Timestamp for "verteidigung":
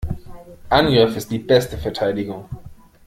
1.77-2.45